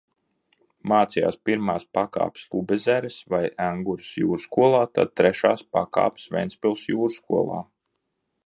Mācījās 0.91 1.35
pirmās 1.49 1.85
pakāpes 1.97 2.47
Lubezeres 2.55 3.19
vai 3.35 3.43
Engures 3.67 4.09
jūrskolā, 4.23 4.83
tad 4.99 5.15
trešās 5.21 5.65
pakāpes 5.79 6.29
Ventspils 6.39 6.89
jūrskolā. 6.95 7.65